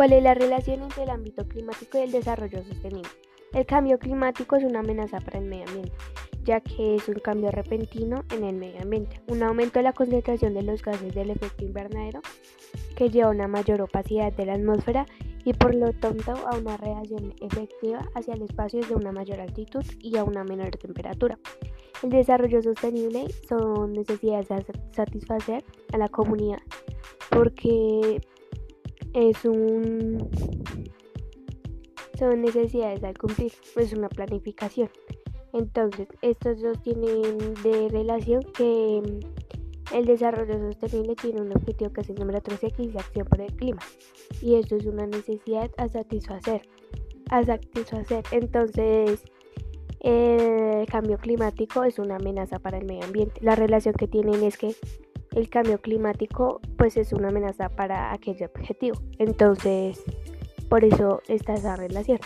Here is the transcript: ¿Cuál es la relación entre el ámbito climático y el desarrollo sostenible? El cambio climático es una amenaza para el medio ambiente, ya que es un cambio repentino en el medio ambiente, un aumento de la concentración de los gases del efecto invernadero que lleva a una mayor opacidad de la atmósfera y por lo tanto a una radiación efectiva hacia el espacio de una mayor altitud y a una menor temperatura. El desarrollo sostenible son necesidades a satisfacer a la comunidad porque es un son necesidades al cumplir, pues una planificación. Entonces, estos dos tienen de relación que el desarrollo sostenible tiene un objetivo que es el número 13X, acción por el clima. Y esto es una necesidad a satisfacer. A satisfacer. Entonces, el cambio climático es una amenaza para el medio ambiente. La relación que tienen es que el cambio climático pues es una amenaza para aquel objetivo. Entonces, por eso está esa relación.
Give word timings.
¿Cuál 0.00 0.14
es 0.14 0.22
la 0.22 0.32
relación 0.32 0.82
entre 0.82 1.02
el 1.02 1.10
ámbito 1.10 1.46
climático 1.46 1.98
y 1.98 2.00
el 2.00 2.10
desarrollo 2.10 2.64
sostenible? 2.64 3.10
El 3.52 3.66
cambio 3.66 3.98
climático 3.98 4.56
es 4.56 4.64
una 4.64 4.80
amenaza 4.80 5.20
para 5.20 5.40
el 5.40 5.44
medio 5.44 5.66
ambiente, 5.66 5.92
ya 6.42 6.62
que 6.62 6.94
es 6.94 7.06
un 7.06 7.16
cambio 7.16 7.50
repentino 7.50 8.24
en 8.34 8.44
el 8.44 8.56
medio 8.56 8.80
ambiente, 8.80 9.20
un 9.28 9.42
aumento 9.42 9.78
de 9.78 9.82
la 9.82 9.92
concentración 9.92 10.54
de 10.54 10.62
los 10.62 10.82
gases 10.82 11.14
del 11.14 11.28
efecto 11.28 11.66
invernadero 11.66 12.22
que 12.96 13.10
lleva 13.10 13.28
a 13.28 13.32
una 13.32 13.46
mayor 13.46 13.82
opacidad 13.82 14.32
de 14.32 14.46
la 14.46 14.54
atmósfera 14.54 15.04
y 15.44 15.52
por 15.52 15.74
lo 15.74 15.92
tanto 15.92 16.32
a 16.32 16.56
una 16.56 16.78
radiación 16.78 17.34
efectiva 17.42 18.08
hacia 18.14 18.32
el 18.32 18.40
espacio 18.40 18.80
de 18.80 18.94
una 18.94 19.12
mayor 19.12 19.38
altitud 19.38 19.84
y 19.98 20.16
a 20.16 20.24
una 20.24 20.44
menor 20.44 20.70
temperatura. 20.78 21.38
El 22.02 22.08
desarrollo 22.08 22.62
sostenible 22.62 23.26
son 23.46 23.92
necesidades 23.92 24.50
a 24.50 24.62
satisfacer 24.92 25.62
a 25.92 25.98
la 25.98 26.08
comunidad 26.08 26.60
porque 27.28 28.20
es 29.14 29.44
un 29.44 30.30
son 32.18 32.42
necesidades 32.42 33.02
al 33.02 33.16
cumplir, 33.16 33.50
pues 33.72 33.94
una 33.94 34.10
planificación. 34.10 34.90
Entonces, 35.54 36.06
estos 36.20 36.60
dos 36.60 36.80
tienen 36.82 37.38
de 37.62 37.88
relación 37.88 38.42
que 38.54 39.02
el 39.94 40.04
desarrollo 40.04 40.58
sostenible 40.70 41.16
tiene 41.16 41.40
un 41.40 41.50
objetivo 41.50 41.90
que 41.92 42.02
es 42.02 42.10
el 42.10 42.16
número 42.16 42.40
13X, 42.40 42.96
acción 42.96 43.26
por 43.26 43.40
el 43.40 43.52
clima. 43.54 43.80
Y 44.42 44.54
esto 44.56 44.76
es 44.76 44.86
una 44.86 45.06
necesidad 45.06 45.70
a 45.78 45.88
satisfacer. 45.88 46.62
A 47.30 47.42
satisfacer. 47.42 48.22
Entonces, 48.30 49.24
el 50.00 50.86
cambio 50.86 51.18
climático 51.18 51.84
es 51.84 51.98
una 51.98 52.16
amenaza 52.16 52.58
para 52.58 52.78
el 52.78 52.84
medio 52.84 53.04
ambiente. 53.04 53.40
La 53.42 53.56
relación 53.56 53.94
que 53.94 54.06
tienen 54.06 54.42
es 54.44 54.56
que 54.56 54.74
el 55.34 55.48
cambio 55.48 55.80
climático 55.80 56.60
pues 56.76 56.96
es 56.96 57.12
una 57.12 57.28
amenaza 57.28 57.68
para 57.68 58.12
aquel 58.12 58.36
objetivo. 58.42 59.00
Entonces, 59.18 60.02
por 60.68 60.84
eso 60.84 61.22
está 61.28 61.54
esa 61.54 61.76
relación. 61.76 62.18